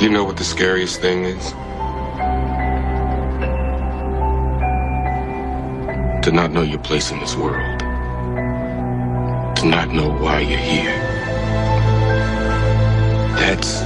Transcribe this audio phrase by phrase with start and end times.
[0.00, 1.50] You know what the scariest thing is?
[6.22, 7.80] To not know your place in this world.
[9.56, 10.96] To not know why you're here.
[13.40, 13.82] That's.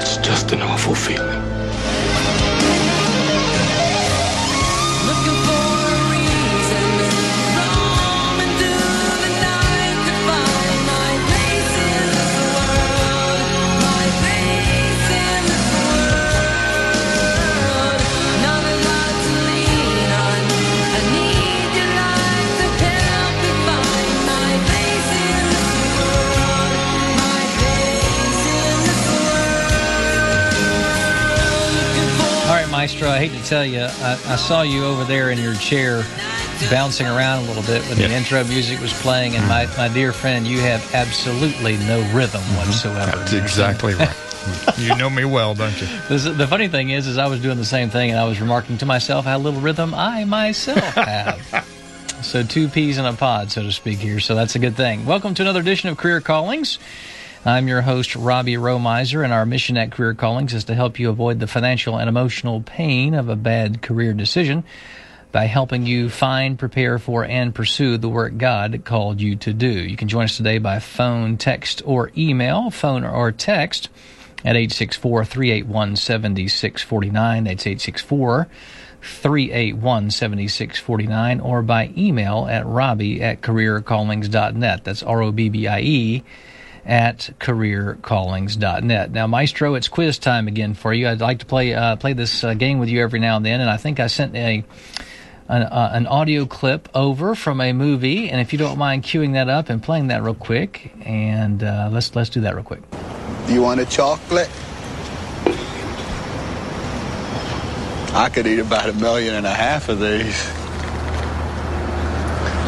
[0.00, 1.39] It's just an awful feeling.
[32.80, 36.02] Maestro, I hate to tell you, I, I, saw you over there in your chair
[36.70, 38.08] bouncing around a little bit when yeah.
[38.08, 42.40] the intro music was playing, and my, my dear friend, you have absolutely no rhythm
[42.40, 42.56] mm-hmm.
[42.56, 43.18] whatsoever.
[43.18, 44.16] That's exactly right.
[44.78, 45.88] you know me well, don't you?
[46.08, 48.78] The funny thing is, is I was doing the same thing, and I was remarking
[48.78, 51.68] to myself how little rhythm I myself have.
[52.22, 54.20] so two peas in a pod, so to speak here.
[54.20, 55.04] So that's a good thing.
[55.04, 56.78] Welcome to another edition of Career Callings.
[57.42, 61.08] I'm your host, Robbie Romiser, and our mission at Career Callings is to help you
[61.08, 64.62] avoid the financial and emotional pain of a bad career decision
[65.32, 69.70] by helping you find, prepare for, and pursue the work God called you to do.
[69.70, 73.88] You can join us today by phone, text, or email, phone or text
[74.44, 77.44] at 864 381 7649.
[77.44, 78.48] That's 864
[79.00, 84.84] 381 7649, or by email at robbie at careercallings.net.
[84.84, 86.22] That's R O B B I E
[86.84, 89.10] at careercallings.net.
[89.12, 91.08] Now, Maestro, it's quiz time again for you.
[91.08, 93.60] I'd like to play uh, play this uh, game with you every now and then,
[93.60, 94.64] and I think I sent a
[95.48, 99.32] an, uh, an, audio clip over from a movie, and if you don't mind queuing
[99.32, 102.82] that up and playing that real quick, and uh, let's let's do that real quick.
[103.46, 104.50] Do you want a chocolate?
[108.12, 110.48] I could eat about a million and a half of these.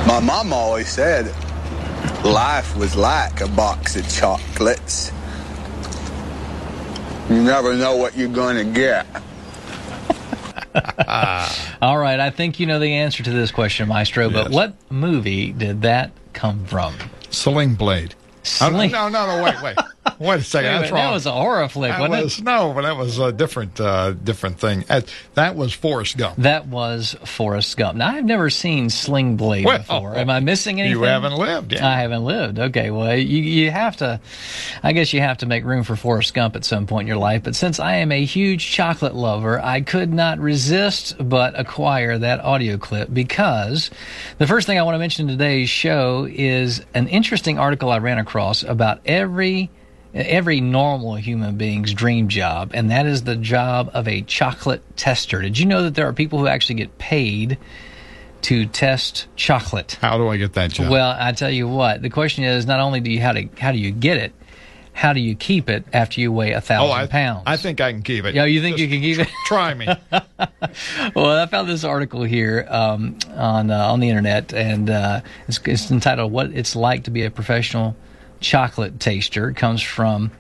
[0.06, 1.33] My mom always said
[2.25, 5.12] life was like a box of chocolates.
[7.28, 9.06] You never know what you're going to get.
[11.82, 14.53] All right, I think you know the answer to this question, Maestro, but yes.
[14.53, 16.94] what movie did that come from?
[17.31, 18.15] Sling Blade.
[18.43, 18.91] Sling.
[18.91, 19.77] no, no, no, wait, wait.
[20.19, 20.83] Wait a second.
[20.83, 22.45] Wait, that was a horror flick, that wasn't was, it?
[22.45, 24.85] No, but that was a different, uh, different thing.
[25.35, 26.37] That was Forrest Gump.
[26.39, 27.99] That was Forrest Gump.
[27.99, 30.17] Now, I've never seen Sling Blade well, before.
[30.17, 30.99] Am I missing anything?
[30.99, 31.73] You haven't lived.
[31.73, 31.87] Yeah.
[31.87, 32.59] I haven't lived.
[32.59, 34.21] Okay, well, you you have to.
[34.83, 37.17] I guess you have to make room for Forrest Gump at some point in your
[37.17, 37.45] life.
[37.45, 42.41] But since I am a huge chocolate lover, I could not resist but acquire that
[42.41, 43.91] audio clip because
[44.39, 47.99] the first thing I want to mention in today's show is an interesting article I
[47.99, 49.71] ran across about every
[50.15, 55.41] every normal human being's dream job, and that is the job of a chocolate tester.
[55.41, 57.59] Did you know that there are people who actually get paid
[58.43, 59.99] to test chocolate?
[60.00, 60.91] How do I get that job?
[60.91, 62.03] Well, I tell you what.
[62.03, 64.33] The question is not only do you how to how do you get it,
[64.93, 67.44] how do you keep it after you weigh a thousand oh, I, pounds?
[67.47, 68.34] I think I can keep it.
[68.34, 69.29] Yeah, you think Just you can keep it?
[69.47, 69.87] Try me.
[71.15, 75.61] well, I found this article here um, on uh, on the internet, and uh, it's,
[75.65, 77.97] it's entitled "What It's Like to Be a Professional."
[78.43, 79.49] Chocolate taster.
[79.51, 80.31] It comes from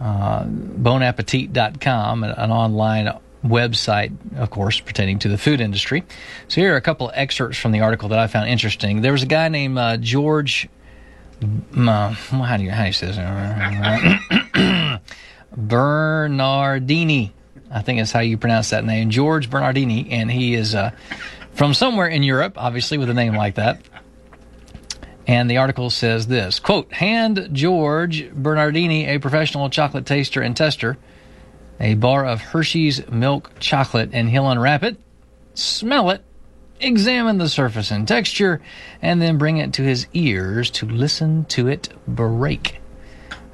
[0.00, 6.04] uh, bonappetit.com, an online website, of course, pertaining to the food industry.
[6.48, 9.00] So here are a couple of excerpts from the article that I found interesting.
[9.00, 10.68] There was a guy named uh, George.
[11.76, 15.00] Uh, how do you how do you say this?
[15.56, 17.32] Bernardini.
[17.70, 20.90] I think that's how you pronounce that name, George Bernardini, and he is uh,
[21.52, 23.80] from somewhere in Europe, obviously, with a name like that.
[25.28, 30.96] And the article says this quote, Hand George Bernardini, a professional chocolate taster and tester,
[31.78, 34.96] a bar of Hershey's milk chocolate, and he'll unwrap it,
[35.52, 36.24] smell it,
[36.80, 38.62] examine the surface and texture,
[39.02, 42.80] and then bring it to his ears to listen to it break.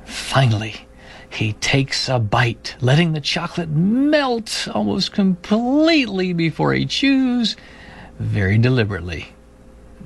[0.05, 0.87] Finally,
[1.29, 7.57] he takes a bite, letting the chocolate melt almost completely before he chews
[8.21, 9.34] very deliberately.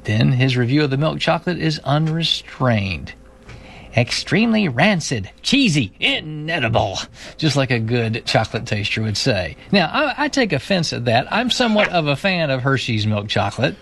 [0.05, 3.15] Then his review of the milk chocolate is unrestrained.
[3.97, 6.99] Extremely rancid, cheesy, inedible,
[7.37, 9.57] just like a good chocolate taster would say.
[9.73, 11.33] Now, I, I take offense at that.
[11.33, 13.77] I'm somewhat of a fan of Hershey's milk chocolate.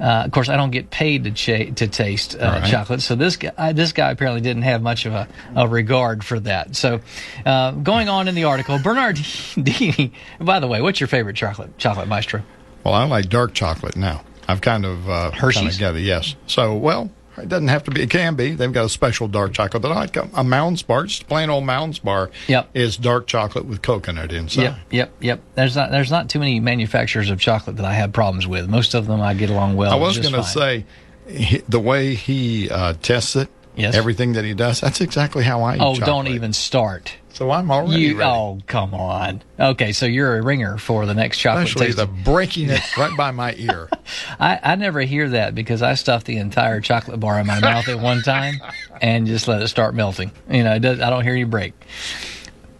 [0.00, 2.70] Uh, of course, I don't get paid to ch- to taste uh, right.
[2.70, 6.38] chocolate, so this guy this guy apparently didn't have much of a, a regard for
[6.40, 6.76] that.
[6.76, 7.00] So,
[7.44, 10.12] uh, going on in the article, Bernardini.
[10.40, 12.42] by the way, what's your favorite chocolate chocolate maestro?
[12.84, 14.22] Well, I like dark chocolate now.
[14.48, 15.78] I've kind of uh, Hershey's.
[15.78, 16.34] Kind of yes.
[16.46, 18.02] So, well, It doesn't have to be.
[18.02, 18.52] It can be.
[18.54, 20.16] They've got a special dark chocolate that I like.
[20.16, 22.70] A Mounds bar, just plain old Mounds bar, Yep.
[22.74, 24.62] is dark chocolate with coconut inside.
[24.62, 25.40] Yep, yep, yep.
[25.54, 28.68] There's not there's not too many manufacturers of chocolate that I have problems with.
[28.68, 29.92] Most of them I get along well.
[29.92, 30.84] I was going to say,
[31.28, 33.94] he, the way he uh, tests it, Yes.
[33.94, 36.06] everything that he does, that's exactly how I eat Oh, chocolate.
[36.06, 37.14] don't even start.
[37.32, 38.28] So I'm already You, ready.
[38.30, 39.42] oh, come on.
[39.60, 42.06] Okay, so you're a ringer for the next chocolate Especially tasting.
[42.16, 43.88] the breaking it right by my ear.
[44.40, 47.88] I, I never hear that because I stuff the entire chocolate bar in my mouth
[47.88, 48.56] at one time
[49.00, 50.32] and just let it start melting.
[50.50, 51.74] You know, it does, I don't hear you break.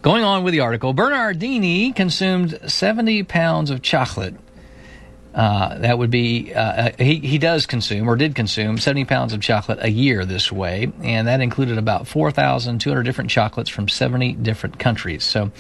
[0.03, 4.35] Going on with the article, Bernardini consumed 70 pounds of chocolate.
[5.35, 9.41] Uh, that would be, uh, he, he does consume or did consume 70 pounds of
[9.41, 14.79] chocolate a year this way, and that included about 4,200 different chocolates from 70 different
[14.79, 15.25] countries.
[15.25, 15.53] So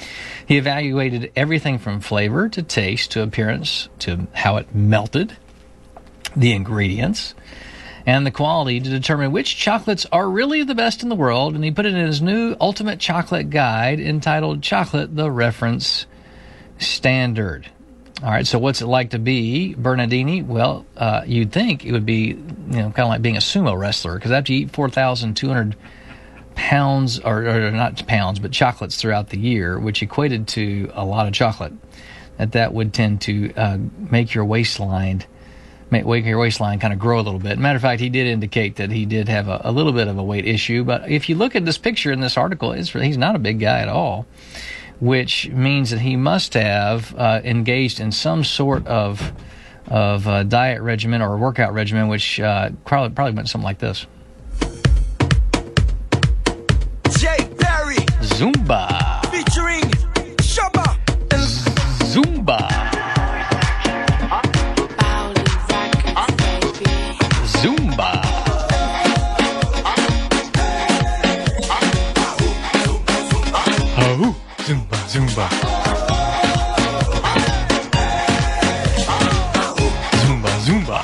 [0.46, 5.36] he evaluated everything from flavor to taste to appearance to how it melted
[6.34, 7.34] the ingredients
[8.06, 11.54] and the quality to determine which chocolates are really the best in the world.
[11.54, 16.06] And he put it in his new Ultimate Chocolate Guide entitled Chocolate the Reference
[16.78, 17.68] Standard.
[18.20, 20.42] All right, so what's it like to be Bernardini?
[20.42, 22.36] Well, uh, you'd think it would be, you
[22.66, 25.76] know, kind of like being a sumo wrestler because after you eat 4,200
[26.56, 31.28] pounds, or, or not pounds, but chocolates throughout the year, which equated to a lot
[31.28, 31.72] of chocolate,
[32.38, 33.78] that that would tend to uh,
[34.10, 35.24] make your waistline
[35.90, 37.58] make your waistline kind of grow a little bit.
[37.58, 40.18] Matter of fact, he did indicate that he did have a, a little bit of
[40.18, 40.84] a weight issue.
[40.84, 43.58] But if you look at this picture in this article, it's, he's not a big
[43.58, 44.26] guy at all,
[45.00, 49.32] which means that he must have uh, engaged in some sort of
[49.86, 54.06] of uh, diet regimen or workout regimen, which uh, probably probably went something like this:
[57.18, 57.96] Jay Perry.
[58.20, 59.07] Zumba,
[80.18, 81.02] Zumba, Zumba.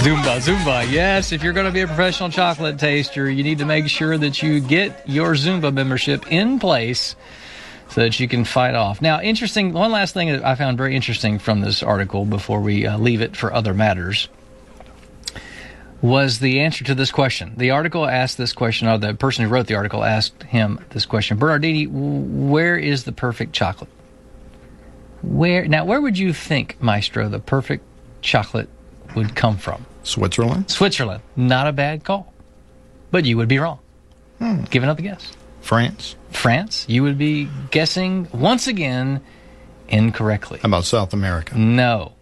[0.00, 0.40] Zumba, Zumba.
[0.40, 0.90] Zumba.
[0.90, 4.16] Yes, if you're going to be a professional chocolate taster, you need to make sure
[4.18, 7.14] that you get your Zumba membership in place
[7.90, 9.02] so that you can fight off.
[9.02, 12.86] Now, interesting, one last thing that I found very interesting from this article before we
[12.86, 14.28] uh, leave it for other matters
[16.02, 17.54] was the answer to this question.
[17.56, 21.06] The article asked this question, or the person who wrote the article asked him this
[21.06, 23.90] question Bernardini, where is the perfect chocolate?
[25.22, 25.84] Where now?
[25.84, 27.84] Where would you think, Maestro, the perfect
[28.22, 28.68] chocolate
[29.14, 29.84] would come from?
[30.02, 31.22] Switzerland, Switzerland.
[31.36, 32.32] Not a bad call,
[33.10, 33.80] but you would be wrong.
[34.38, 34.64] Hmm.
[34.70, 35.32] Give another guess.
[35.60, 36.16] France.
[36.30, 36.86] France.
[36.88, 39.20] You would be guessing once again
[39.88, 40.60] incorrectly.
[40.62, 41.56] How about South America?
[41.58, 42.12] No.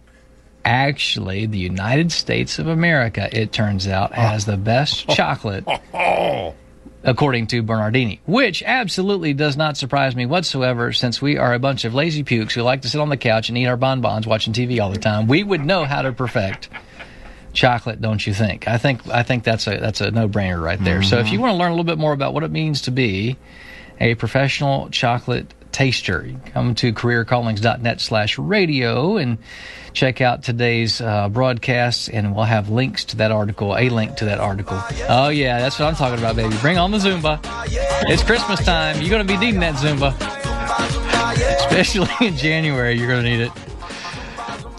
[0.65, 5.65] Actually, the United States of America, it turns out, has the best chocolate,
[7.03, 11.85] according to Bernardini, which absolutely does not surprise me whatsoever since we are a bunch
[11.85, 14.53] of lazy pukes who like to sit on the couch and eat our bonbons watching
[14.53, 15.27] TV all the time.
[15.27, 16.69] We would know how to perfect
[17.53, 18.67] chocolate, don't you think?
[18.67, 21.03] I think I think that's a that's a no-brainer right there.
[21.03, 21.33] So if mm-hmm.
[21.33, 23.37] you want to learn a little bit more about what it means to be
[23.99, 29.37] a professional chocolate taster, come to careercallings.net slash radio and
[29.93, 31.29] check out today's uh,
[32.11, 34.81] and we'll have links to that article, a link to that article.
[35.07, 36.55] Oh yeah, that's what I'm talking about, baby.
[36.57, 37.39] Bring on the Zumba.
[38.09, 38.99] It's Christmas time.
[39.01, 40.15] You're going to be needing that Zumba.
[41.65, 43.51] Especially in January, you're going to need it.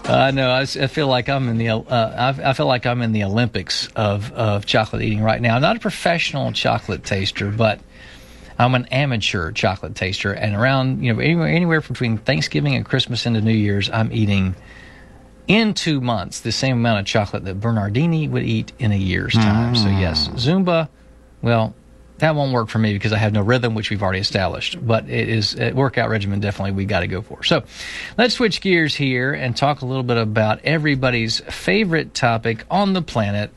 [0.03, 0.49] I know.
[0.49, 1.69] I, I feel like I'm in the.
[1.69, 5.55] Uh, I, I feel like I'm in the Olympics of of chocolate eating right now.
[5.55, 7.79] I'm Not a professional chocolate taster, but
[8.61, 10.33] I'm an amateur chocolate taster.
[10.33, 14.55] And around you know anywhere anywhere between Thanksgiving and Christmas into New Year's, I'm eating
[15.47, 19.33] in two months the same amount of chocolate that Bernardini would eat in a year's
[19.33, 19.75] time.
[19.75, 20.35] So yes, mm.
[20.35, 20.89] Zumba.
[21.41, 21.73] Well,
[22.19, 24.77] that won't work for me because I have no rhythm, which we've already established.
[24.85, 27.43] But it is a workout regimen definitely we got to go for.
[27.43, 27.63] So
[28.17, 33.01] let's switch gears here and talk a little bit about everybody's favorite topic on the
[33.01, 33.49] planet,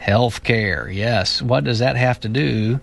[0.00, 0.92] healthcare.
[0.94, 2.80] Yes, what does that have to do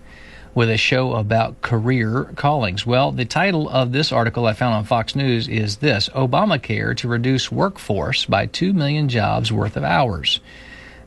[0.54, 2.86] with a show about career callings?
[2.86, 7.08] Well, the title of this article I found on Fox News is this Obamacare to
[7.08, 10.40] reduce workforce by 2 million jobs worth of hours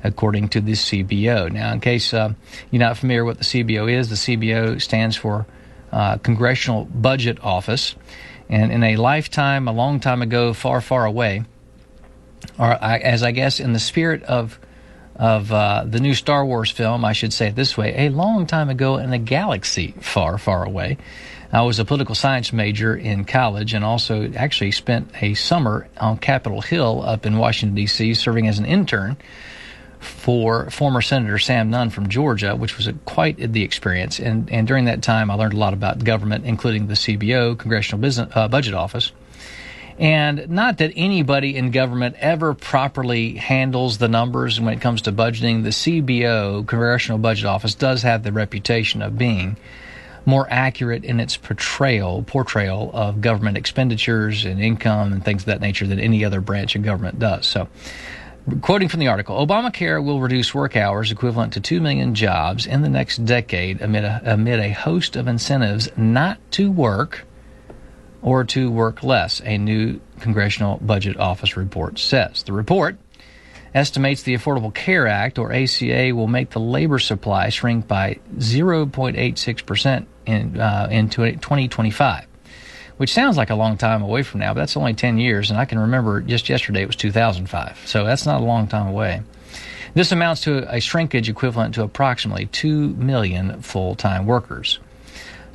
[0.04, 1.52] according to the CBO.
[1.52, 2.34] Now, in case uh,
[2.72, 5.46] you're not familiar with the CBO is, the CBO stands for
[5.92, 7.96] uh, Congressional Budget Office.
[8.50, 11.44] And in a lifetime, a long time ago, far, far away,
[12.58, 14.60] or I, as I guess in the spirit of
[15.18, 18.46] of uh, the new Star Wars film, I should say it this way: a long
[18.46, 20.98] time ago in a galaxy far, far away.
[21.52, 26.18] I was a political science major in college, and also actually spent a summer on
[26.18, 28.16] Capitol Hill up in Washington D.C.
[28.16, 29.18] serving as an intern
[30.00, 34.20] for former Senator Sam Nunn from Georgia, which was a, quite the experience.
[34.20, 38.02] And, and during that time, I learned a lot about government, including the CBO, Congressional
[38.02, 39.12] Business, uh, Budget Office.
[40.00, 45.12] And not that anybody in government ever properly handles the numbers when it comes to
[45.12, 45.64] budgeting.
[45.64, 49.58] The CBO, Congressional Budget Office, does have the reputation of being
[50.26, 55.62] more accurate in its portrayal portrayal of government expenditures and income and things of that
[55.62, 57.48] nature than any other branch of government does.
[57.48, 57.70] So
[58.62, 62.82] Quoting from the article, Obamacare will reduce work hours equivalent to 2 million jobs in
[62.82, 67.26] the next decade amid a, amid a host of incentives not to work
[68.28, 72.44] or to work less, a new Congressional Budget Office report says.
[72.44, 72.98] The report
[73.74, 80.06] estimates the Affordable Care Act, or ACA, will make the labor supply shrink by 0.86%
[80.26, 82.28] in, uh, in 2025
[82.98, 85.52] which sounds like a long time away from now, but that's only 10 years.
[85.52, 87.84] And I can remember just yesterday it was 2005.
[87.86, 89.22] So that's not a long time away.
[89.94, 94.80] This amounts to a shrinkage equivalent to approximately 2 million full time workers.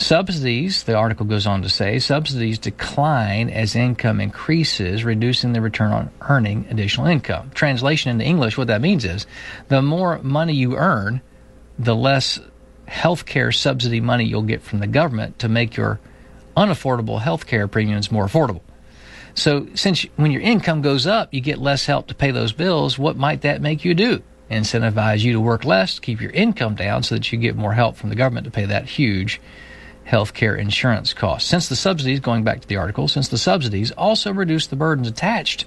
[0.02, 5.92] Subsidies, the article goes on to say, subsidies decline as income increases, reducing the return
[5.92, 7.52] on earning additional income.
[7.54, 9.28] Translation into English, what that means is
[9.68, 11.20] the more money you earn,
[11.78, 12.40] the less
[12.88, 16.00] health care subsidy money you'll get from the government to make your
[16.56, 18.62] unaffordable health care premiums more affordable.
[19.34, 22.98] So, since when your income goes up, you get less help to pay those bills,
[22.98, 24.20] what might that make you do?
[24.50, 27.96] Incentivize you to work less, keep your income down so that you get more help
[27.96, 29.40] from the government to pay that huge
[30.04, 31.48] health care insurance costs.
[31.48, 35.08] Since the subsidies, going back to the article, since the subsidies also reduce the burdens
[35.08, 35.64] attached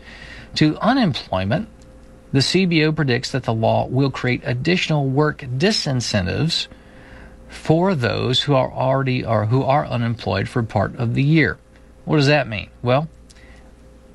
[0.56, 1.70] to unemployment,
[2.32, 6.68] the CBO predicts that the law will create additional work disincentives
[7.48, 11.58] for those who are already or who are unemployed for part of the year.
[12.04, 12.70] What does that mean?
[12.82, 13.08] Well,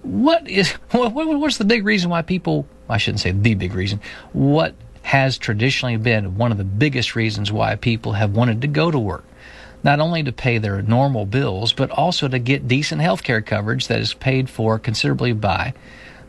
[0.03, 2.67] what is what, what's the big reason why people?
[2.89, 4.01] I shouldn't say the big reason.
[4.33, 8.91] What has traditionally been one of the biggest reasons why people have wanted to go
[8.91, 9.25] to work?
[9.83, 13.89] Not only to pay their normal bills, but also to get decent health care coverage
[13.89, 15.73] that is paid for considerably by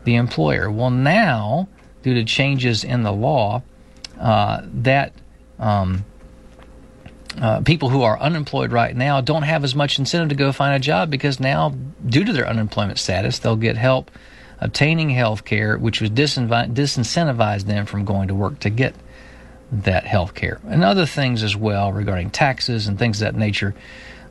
[0.04, 0.70] the employer.
[0.70, 1.68] Well, now,
[2.02, 3.62] due to changes in the law,
[4.18, 5.12] uh, that
[5.58, 6.04] um,
[7.40, 10.74] uh, people who are unemployed right now don't have as much incentive to go find
[10.74, 11.74] a job because now,
[12.06, 14.10] due to their unemployment status, they'll get help
[14.60, 18.94] obtaining health care, which would disincentivize them from going to work to get
[19.72, 20.60] that health care.
[20.68, 23.74] And other things as well regarding taxes and things of that nature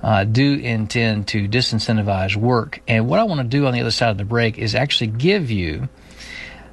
[0.02, 2.82] uh, do intend to disincentivize work.
[2.88, 5.08] And what I want to do on the other side of the break is actually
[5.08, 5.90] give you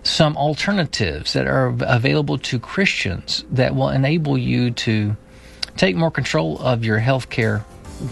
[0.02, 5.16] some alternatives that are available to Christians that will enable you to
[5.78, 7.62] Take more control of your healthcare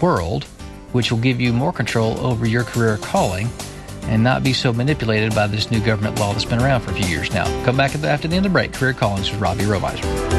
[0.01, 0.45] world,
[0.93, 3.49] which will give you more control over your career calling
[4.03, 6.93] and not be so manipulated by this new government law that's been around for a
[6.93, 7.43] few years now.
[7.65, 8.71] Come back after the end of the break.
[8.71, 10.36] Career Callings with Robbie Romiser.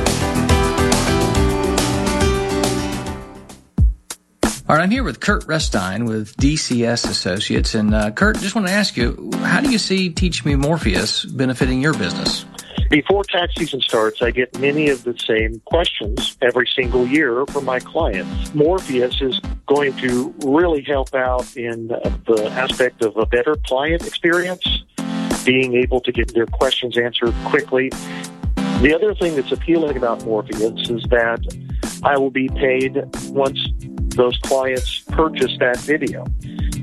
[4.69, 7.75] All right, I'm here with Kurt Restine with DCS Associates.
[7.75, 11.25] And uh, Kurt, just want to ask you, how do you see Teach Me Morpheus
[11.25, 12.45] benefiting your business?
[12.91, 17.65] Before tax season starts, I get many of the same questions every single year from
[17.65, 18.53] my clients.
[18.53, 24.85] Morpheus is going to really help out in the aspect of a better client experience,
[25.47, 27.89] being able to get their questions answered quickly.
[28.83, 31.41] The other thing that's appealing about Morpheus is that
[32.03, 33.59] I will be paid once
[34.19, 36.27] those clients purchase that video.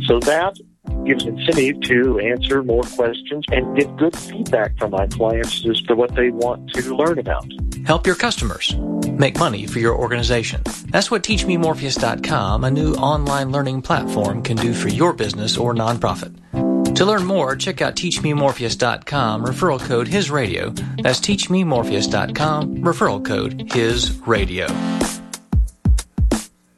[0.07, 0.57] So that
[1.05, 5.95] gives incentive to answer more questions and get good feedback from my clients as to
[5.95, 7.45] what they want to learn about.
[7.85, 8.75] Help your customers
[9.19, 10.61] make money for your organization.
[10.89, 16.35] That's what TeachMeMorpheus.com, a new online learning platform, can do for your business or nonprofit.
[16.95, 21.03] To learn more, check out TeachMeMorpheus.com, referral code HISRadio.
[21.03, 25.14] That's TeachMeMorpheus.com, referral code HISRadio.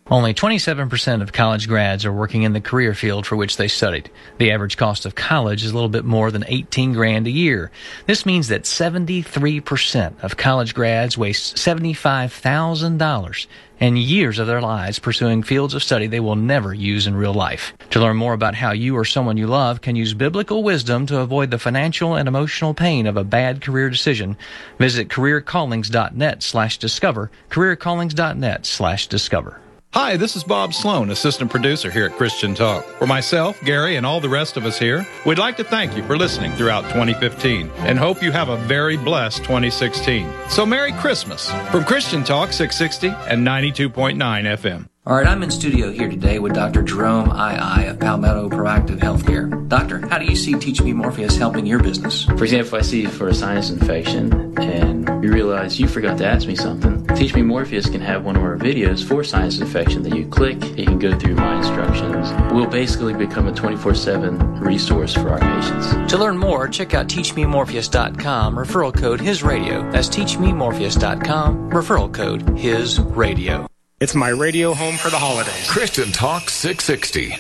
[0.10, 4.10] Only 27% of college grads are working in the career field for which they studied.
[4.38, 7.72] The average cost of college is a little bit more than 18 grand a year.
[8.06, 13.48] This means that 73% of college grads waste $75,000
[13.82, 17.34] and years of their lives pursuing fields of study they will never use in real
[17.34, 17.74] life.
[17.90, 21.20] To learn more about how you or someone you love can use biblical wisdom to
[21.20, 24.38] avoid the financial and emotional pain of a bad career decision,
[24.80, 29.60] visit careercallings.net slash discover, careercallings.net slash discover.
[29.94, 32.86] Hi, this is Bob Sloan, assistant producer here at Christian Talk.
[33.00, 36.04] For myself, Gary, and all the rest of us here, we'd like to thank you
[36.04, 40.30] for listening throughout 2015 and hope you have a very blessed 2016.
[40.50, 44.18] So Merry Christmas from Christian Talk 660 and 92.9
[44.58, 44.88] FM.
[45.08, 46.84] All right, I'm in studio here today with Dr.
[46.84, 49.70] Jerome II of Palmetto Proactive Healthcare.
[49.70, 52.26] Doctor, how do you see Teach Me Morpheus helping your business?
[52.26, 56.18] For example, if I see you for a sinus infection and you realize you forgot
[56.18, 59.60] to ask me something, Teach Me Morpheus can have one of our videos for sinus
[59.60, 62.30] infection that you click, you can go through my instructions.
[62.52, 66.12] We'll basically become a 24 7 resource for our patients.
[66.12, 69.90] To learn more, check out TeachMeMorpheus.com, referral code HISRadio.
[69.90, 73.67] That's TeachMeMorpheus.com, referral code HISRadio.
[74.00, 75.68] It's my radio home for the holidays.
[75.68, 77.36] Christian Talk 660.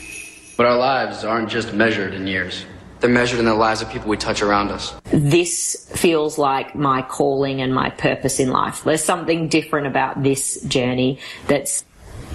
[0.57, 2.65] But our lives aren't just measured in years.
[2.99, 4.95] They're measured in the lives of people we touch around us.
[5.11, 8.83] This feels like my calling and my purpose in life.
[8.83, 11.85] There's something different about this journey that's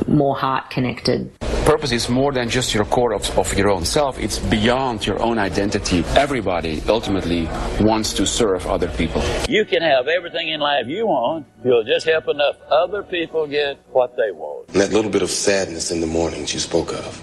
[0.07, 1.33] more heart connected.
[1.65, 5.23] Purpose is more than just your core of, of, your own self, it's beyond your
[5.23, 6.05] own identity.
[6.17, 7.49] Everybody ultimately
[7.81, 9.23] wants to serve other people.
[9.49, 13.79] You can have everything in life you want, you'll just help enough other people get
[13.93, 14.71] what they want.
[14.71, 17.23] And that little bit of sadness in the mornings you spoke of,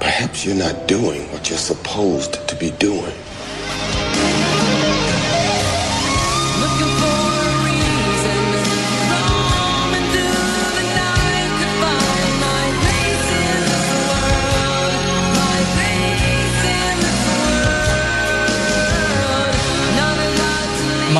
[0.00, 3.12] perhaps you're not doing what you're supposed to be doing.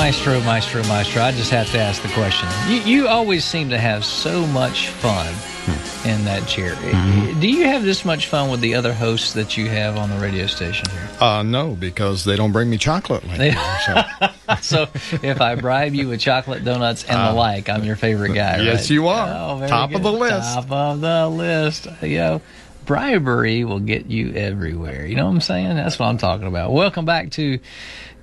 [0.03, 1.23] Maestro, Maestro, Maestro.
[1.23, 2.49] I just have to ask the question.
[2.67, 5.29] You, you always seem to have so much fun
[6.05, 6.73] in that chair.
[6.73, 7.39] Mm-hmm.
[7.39, 10.17] Do you have this much fun with the other hosts that you have on the
[10.17, 11.09] radio station here?
[11.21, 13.25] Uh, no, because they don't bring me chocolate.
[13.29, 13.57] Like
[13.87, 14.03] so.
[14.61, 14.83] so
[15.23, 18.61] if I bribe you with chocolate, donuts, and uh, the like, I'm your favorite guy.
[18.61, 18.91] Yes, right?
[18.91, 19.29] you are.
[19.29, 19.99] Oh, Top good.
[19.99, 20.55] of the list.
[20.55, 21.87] Top of the list.
[22.03, 22.43] You know,
[22.87, 25.07] bribery will get you everywhere.
[25.07, 25.77] You know what I'm saying?
[25.77, 26.73] That's what I'm talking about.
[26.73, 27.61] Welcome back to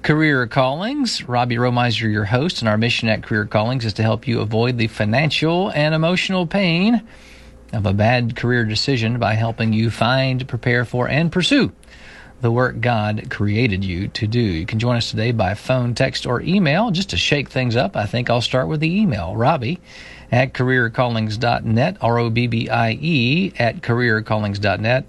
[0.01, 1.27] Career Callings.
[1.27, 4.77] Robbie Romiser, your host, and our mission at Career Callings is to help you avoid
[4.77, 7.03] the financial and emotional pain
[7.73, 11.71] of a bad career decision by helping you find, prepare for, and pursue
[12.41, 14.39] the work God created you to do.
[14.39, 16.91] You can join us today by phone, text, or email.
[16.91, 19.35] Just to shake things up, I think I'll start with the email.
[19.35, 19.79] Robbie
[20.31, 25.05] at careercallings.net, R O B B I E at careercallings.net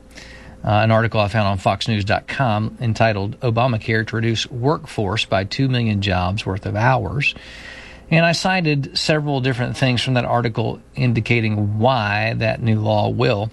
[0.64, 6.00] uh, an article I found on FoxNews.com entitled Obamacare to reduce workforce by 2 million
[6.02, 7.34] jobs worth of hours.
[8.10, 13.50] And I cited several different things from that article indicating why that new law will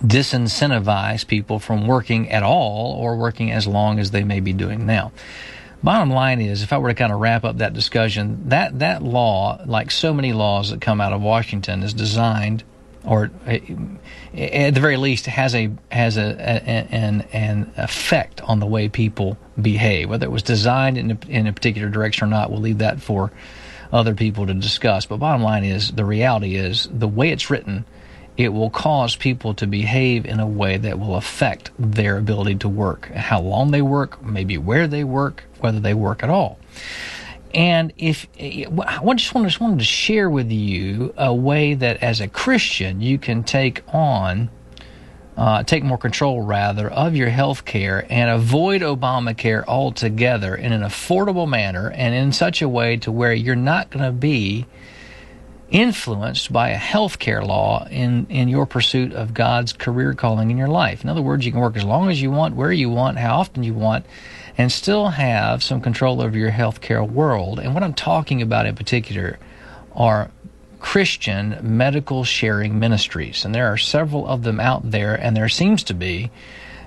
[0.00, 4.86] disincentivize people from working at all or working as long as they may be doing
[4.86, 5.12] now.
[5.82, 9.02] Bottom line is, if I were to kind of wrap up that discussion, that, that
[9.02, 12.64] law, like so many laws that come out of Washington, is designed,
[13.04, 13.60] or eh,
[14.34, 19.38] at the very least, has a has a, an an effect on the way people
[19.60, 20.10] behave.
[20.10, 23.00] Whether it was designed in a, in a particular direction or not, we'll leave that
[23.00, 23.30] for
[23.92, 25.06] other people to discuss.
[25.06, 27.84] But bottom line is, the reality is, the way it's written
[28.38, 32.68] it will cause people to behave in a way that will affect their ability to
[32.68, 36.56] work, how long they work, maybe where they work, whether they work at all.
[37.52, 42.20] And if I just wanted, just wanted to share with you a way that, as
[42.20, 44.50] a Christian, you can take on,
[45.36, 50.82] uh, take more control rather of your health care and avoid Obamacare altogether in an
[50.82, 54.66] affordable manner and in such a way to where you're not going to be
[55.70, 60.68] influenced by a healthcare law in, in your pursuit of God's career calling in your
[60.68, 61.04] life.
[61.04, 63.38] In other words, you can work as long as you want, where you want, how
[63.38, 64.06] often you want,
[64.56, 67.58] and still have some control over your healthcare world.
[67.58, 69.38] And what I'm talking about in particular
[69.94, 70.30] are
[70.80, 73.44] Christian medical sharing ministries.
[73.44, 76.30] And there are several of them out there, and there seems to be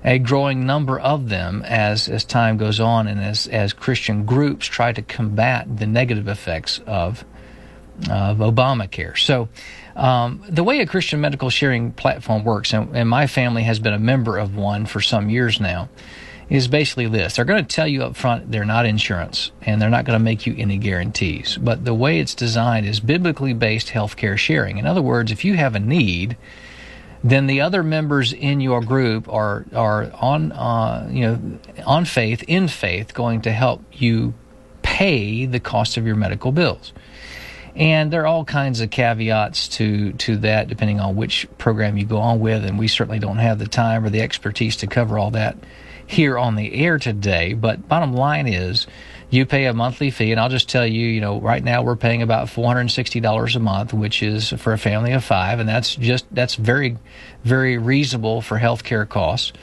[0.04, 4.66] a growing number of them as, as time goes on and as, as Christian groups
[4.66, 7.24] try to combat the negative effects of
[8.10, 9.18] of Obamacare.
[9.18, 9.50] So,
[9.96, 13.94] um, the way a Christian medical sharing platform works, and, and, my family has been
[13.94, 15.90] a member of one for some years now,
[16.50, 17.36] is basically this.
[17.36, 20.24] They're going to tell you up front they're not insurance and they're not going to
[20.24, 21.58] make you any guarantees.
[21.58, 24.78] But the way it's designed is biblically based healthcare sharing.
[24.78, 26.38] In other words, if you have a need,
[27.24, 32.44] then the other members in your group are are on uh, you know on faith
[32.48, 34.34] in faith going to help you
[34.82, 36.94] pay the cost of your medical bills.
[37.76, 42.06] And there are all kinds of caveats to, to that, depending on which program you
[42.06, 42.66] go on with.
[42.66, 45.58] And we certainly don't have the time or the expertise to cover all that
[46.06, 47.54] here on the air today.
[47.54, 48.88] But bottom line is,
[49.32, 51.96] You pay a monthly fee, and I'll just tell you, you know, right now we're
[51.96, 55.24] paying about four hundred and sixty dollars a month, which is for a family of
[55.24, 56.98] five, and that's just that's very,
[57.46, 59.54] very reasonable for healthcare costs.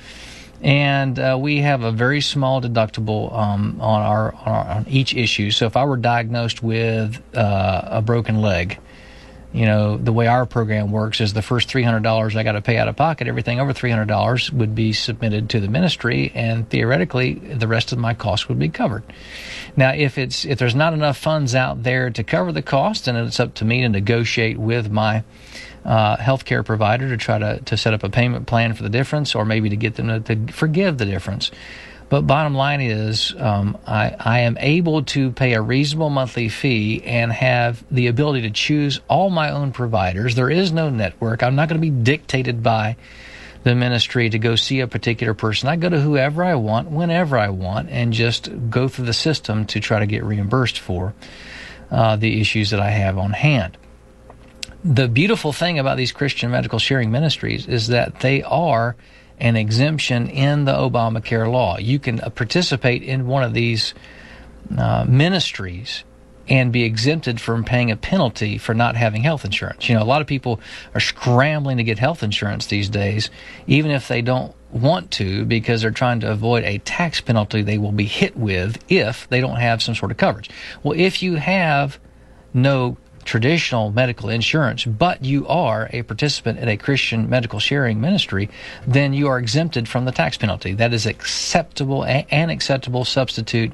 [0.62, 5.14] And uh, we have a very small deductible um, on our, on our on each
[5.14, 5.50] issue.
[5.50, 8.78] So if I were diagnosed with uh, a broken leg,
[9.52, 12.76] you know, the way our program works is the first $300 I got to pay
[12.76, 17.66] out of pocket, everything over $300 would be submitted to the ministry, and theoretically, the
[17.66, 19.04] rest of my costs would be covered.
[19.74, 23.16] Now, if it's if there's not enough funds out there to cover the cost, then
[23.16, 25.24] it's up to me to negotiate with my
[25.84, 29.34] uh, healthcare provider to try to, to set up a payment plan for the difference,
[29.34, 31.50] or maybe to get them to, to forgive the difference.
[32.08, 37.02] But bottom line is, um, I, I am able to pay a reasonable monthly fee
[37.04, 40.34] and have the ability to choose all my own providers.
[40.34, 41.42] There is no network.
[41.42, 42.96] I'm not going to be dictated by
[43.64, 45.68] the ministry to go see a particular person.
[45.68, 49.66] I go to whoever I want, whenever I want, and just go through the system
[49.66, 51.12] to try to get reimbursed for
[51.90, 53.76] uh, the issues that I have on hand.
[54.84, 58.96] The beautiful thing about these Christian medical sharing ministries is that they are
[59.40, 61.78] an exemption in the Obamacare law.
[61.78, 63.94] You can uh, participate in one of these
[64.76, 66.04] uh, ministries
[66.48, 69.88] and be exempted from paying a penalty for not having health insurance.
[69.88, 70.60] You know, a lot of people
[70.94, 73.30] are scrambling to get health insurance these days,
[73.66, 77.78] even if they don't want to, because they're trying to avoid a tax penalty they
[77.78, 80.48] will be hit with if they don't have some sort of coverage.
[80.82, 81.98] Well, if you have
[82.54, 82.96] no
[83.28, 88.48] traditional medical insurance, but you are a participant in a Christian medical sharing ministry,
[88.86, 90.72] then you are exempted from the tax penalty.
[90.72, 93.72] That is acceptable an acceptable substitute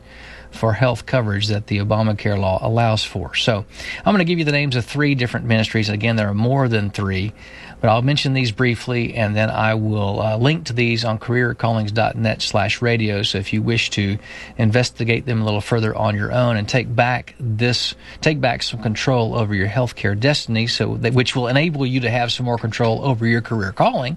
[0.55, 3.35] for health coverage that the Obamacare law allows for.
[3.35, 3.64] So
[3.99, 5.88] I'm going to give you the names of three different ministries.
[5.88, 7.33] Again, there are more than three,
[7.81, 12.40] but I'll mention these briefly and then I will uh, link to these on careercallings.net
[12.40, 13.23] slash radio.
[13.23, 14.19] So if you wish to
[14.57, 18.81] investigate them a little further on your own and take back this, take back some
[18.81, 22.59] control over your healthcare destiny, so that, which will enable you to have some more
[22.59, 24.17] control over your career calling.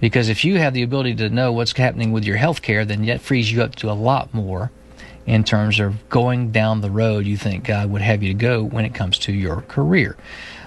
[0.00, 3.04] Because if you have the ability to know what's happening with your health care, then
[3.06, 4.70] that frees you up to a lot more
[5.26, 8.62] in terms of going down the road you think God would have you to go
[8.62, 10.16] when it comes to your career.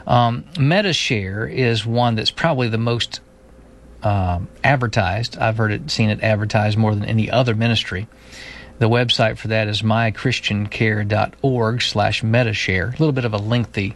[0.05, 3.19] Um, MediShare is one that's probably the most
[4.03, 5.37] um, advertised.
[5.37, 8.07] I've heard it, seen it advertised more than any other ministry.
[8.79, 12.87] The website for that is mychristiancare.org slash medishare.
[12.87, 13.95] A little bit of a lengthy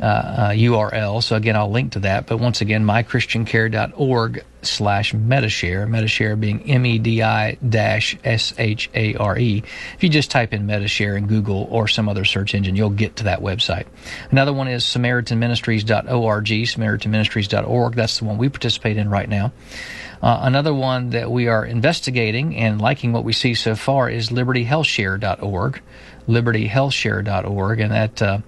[0.00, 1.22] uh, uh, URL.
[1.22, 2.26] So again, I'll link to that.
[2.26, 9.62] But once again, mychristiancare.org slash Metashare, Medishare being M-E-D-I dash S-H-A-R-E.
[9.94, 13.16] If you just type in Medishare in Google or some other search engine, you'll get
[13.16, 13.86] to that website.
[14.30, 17.94] Another one is SamaritanMinistries.org, SamaritanMinistries.org.
[17.94, 19.52] That's the one we participate in right now.
[20.22, 24.28] Uh, another one that we are investigating and liking what we see so far is
[24.28, 25.80] LibertyHealthShare.org,
[26.28, 28.38] LibertyHealthShare.org, and that uh,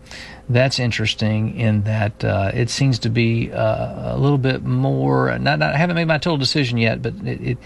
[0.48, 5.38] that's interesting in that uh, it seems to be uh, a little bit more.
[5.38, 7.58] Not, not, I haven't made my total decision yet, but it, it,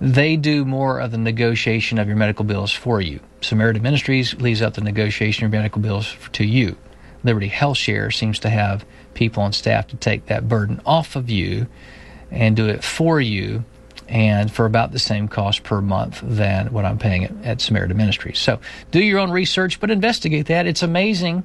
[0.00, 3.20] they do more of the negotiation of your medical bills for you.
[3.42, 6.76] Samaritan Ministries leaves out the negotiation of your medical bills to you.
[7.22, 11.28] Liberty Health Share seems to have people on staff to take that burden off of
[11.28, 11.66] you
[12.30, 13.64] and do it for you
[14.10, 17.96] and for about the same cost per month than what I'm paying at, at Samaritan
[17.96, 18.38] Ministries.
[18.38, 20.66] So do your own research, but investigate that.
[20.66, 21.44] It's amazing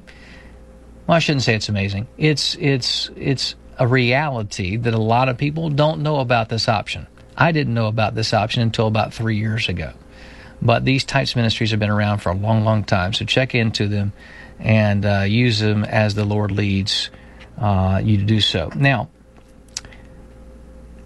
[1.08, 2.08] well, I shouldn't say it's amazing.
[2.17, 7.08] It's it's it's a reality that a lot of people don't know about this option.
[7.38, 9.93] I didn't know about this option until about three years ago.
[10.62, 13.13] But these types of ministries have been around for a long, long time.
[13.13, 14.13] So check into them
[14.58, 17.12] and uh, use them as the Lord leads
[17.58, 18.71] uh, you to do so.
[18.73, 19.10] Now,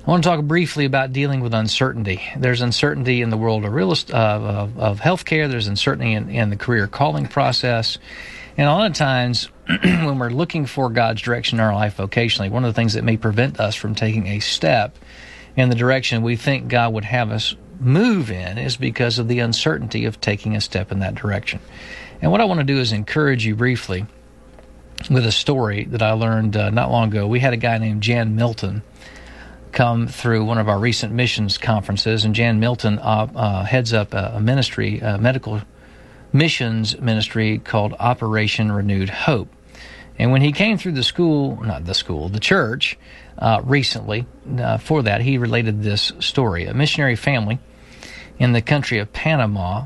[0.05, 2.21] I want to talk briefly about dealing with uncertainty.
[2.37, 5.49] There's uncertainty in the world of real uh, of, of healthcare.
[5.49, 7.97] There's uncertainty in, in the career calling process.
[8.57, 9.49] And a lot of times,
[9.83, 13.03] when we're looking for God's direction in our life vocationally, one of the things that
[13.03, 14.97] may prevent us from taking a step
[15.57, 19.39] in the direction we think God would have us move in is because of the
[19.39, 21.59] uncertainty of taking a step in that direction.
[22.21, 24.05] And what I want to do is encourage you briefly
[25.09, 27.27] with a story that I learned uh, not long ago.
[27.27, 28.81] We had a guy named Jan Milton
[29.71, 34.13] come through one of our recent missions conferences, and Jan Milton uh, uh, heads up
[34.13, 35.61] a, ministry, a medical
[36.33, 39.49] missions ministry called Operation Renewed Hope.
[40.17, 42.97] And when he came through the school, not the school, the church,
[43.37, 44.25] uh, recently,
[44.57, 46.65] uh, for that, he related this story.
[46.65, 47.57] A missionary family
[48.37, 49.85] in the country of Panama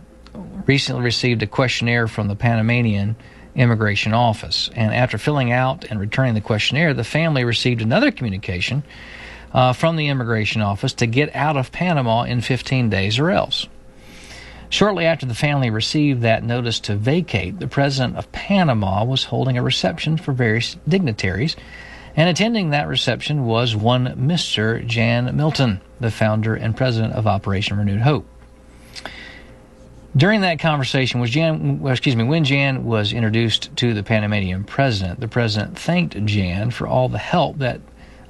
[0.65, 3.15] recently received a questionnaire from the Panamanian
[3.55, 4.71] Immigration Office.
[4.75, 8.83] And after filling out and returning the questionnaire, the family received another communication
[9.53, 13.67] uh, from the Immigration Office to get out of Panama in 15 days or else.
[14.69, 19.55] Shortly after the family received that notice to vacate, the president of Panama was holding
[19.57, 21.55] a reception for various dignitaries,
[22.15, 24.83] and attending that reception was one Mr.
[24.85, 28.27] Jan Milton, the founder and president of Operation Renewed Hope.
[30.15, 35.19] During that conversation, was Jan, excuse me, when Jan was introduced to the Panamanian president,
[35.19, 37.81] the president thanked Jan for all the help that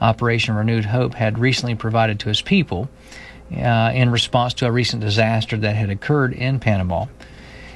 [0.04, 2.90] Operation Renewed Hope had recently provided to his people
[3.56, 7.06] uh, in response to a recent disaster that had occurred in Panama.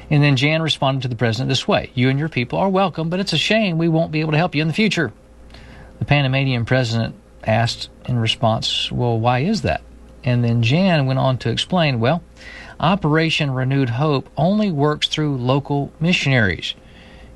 [0.10, 3.10] And then Jan responded to the president this way You and your people are welcome,
[3.10, 5.14] but it's a shame we won't be able to help you in the future.
[6.00, 9.82] The Panamanian president asked in response, Well, why is that?
[10.26, 12.22] And then Jan went on to explain, Well,
[12.78, 16.76] Operation Renewed Hope only works through local missionaries.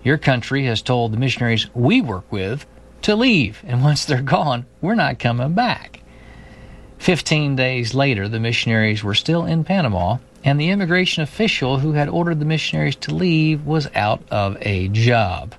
[0.04, 2.66] Your country has told the missionaries we work with
[3.04, 6.02] to leave, and once they're gone, we're not coming back.
[6.98, 12.10] Fifteen days later, the missionaries were still in Panama, and the immigration official who had
[12.10, 15.56] ordered the missionaries to leave was out of a job.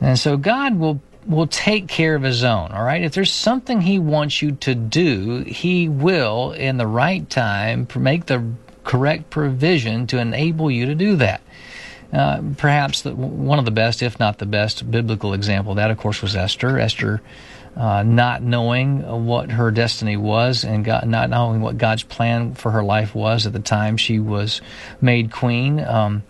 [0.00, 3.02] And so God will will take care of his own, all right?
[3.02, 8.26] If there's something he wants you to do, he will, in the right time, make
[8.26, 8.42] the
[8.84, 11.42] correct provision to enable you to do that.
[12.12, 15.90] Uh, perhaps the, one of the best, if not the best, biblical example of that,
[15.90, 16.78] of course, was Esther.
[16.78, 17.22] Esther,
[17.76, 22.72] uh, not knowing what her destiny was and God, not knowing what God's plan for
[22.72, 24.60] her life was at the time she was
[25.00, 25.80] made queen.
[25.80, 26.24] Um,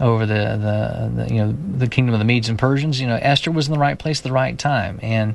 [0.00, 3.00] over the, the, the, you know the kingdom of the Medes and Persians.
[3.00, 5.34] You know, Esther was in the right place at the right time, and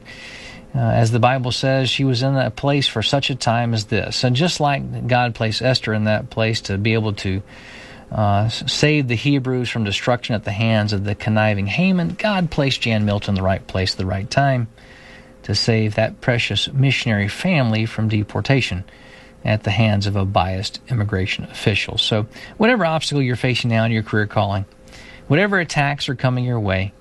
[0.76, 3.86] uh, as the Bible says, she was in that place for such a time as
[3.86, 4.24] this.
[4.24, 7.44] And just like God placed Esther in that place to be able to
[8.14, 12.82] uh, save the Hebrews from destruction at the hands of the conniving Haman, God placed
[12.82, 14.68] Jan Milton in the right place at the right time
[15.44, 18.84] to save that precious missionary family from deportation
[19.44, 21.98] at the hands of a biased immigration official.
[21.98, 24.66] So, whatever obstacle you're facing now in your career calling,
[25.28, 26.94] whatever attacks are coming your way,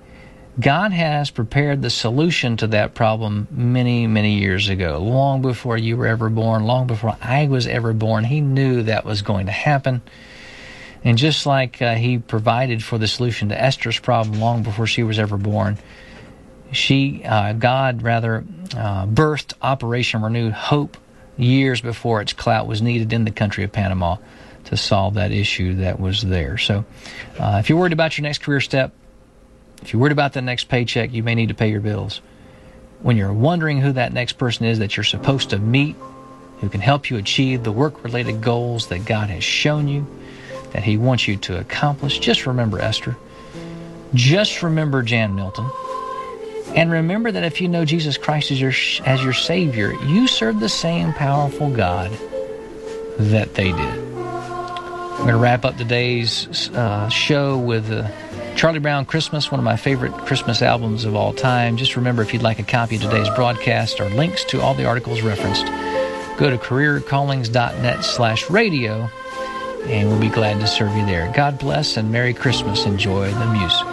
[0.59, 4.99] God has prepared the solution to that problem many, many years ago.
[4.99, 9.05] Long before you were ever born, long before I was ever born, He knew that
[9.05, 10.01] was going to happen.
[11.03, 15.03] And just like uh, He provided for the solution to Esther's problem long before she
[15.03, 15.77] was ever born,
[16.71, 18.43] she, uh, God, rather,
[18.75, 20.97] uh, birthed Operation Renewed Hope
[21.37, 24.17] years before its clout was needed in the country of Panama
[24.65, 26.57] to solve that issue that was there.
[26.57, 26.85] So,
[27.39, 28.93] uh, if you're worried about your next career step,
[29.81, 32.21] if you're worried about the next paycheck, you may need to pay your bills.
[33.01, 35.97] When you're wondering who that next person is that you're supposed to meet,
[36.59, 40.07] who can help you achieve the work related goals that God has shown you,
[40.73, 43.15] that He wants you to accomplish, just remember Esther.
[44.13, 45.69] Just remember Jan Milton.
[46.75, 48.73] And remember that if you know Jesus Christ as your,
[49.05, 52.11] as your Savior, you serve the same powerful God
[53.19, 53.77] that they did.
[53.77, 58.09] I'm going to wrap up today's uh, show with uh,
[58.55, 61.77] Charlie Brown Christmas, one of my favorite Christmas albums of all time.
[61.77, 64.85] Just remember if you'd like a copy of today's broadcast or links to all the
[64.85, 65.65] articles referenced,
[66.37, 69.09] go to careercallings.net slash radio
[69.85, 71.31] and we'll be glad to serve you there.
[71.35, 72.85] God bless and Merry Christmas.
[72.85, 73.92] Enjoy the music.